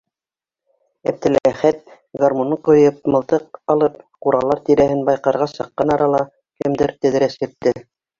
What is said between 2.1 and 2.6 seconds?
гармунын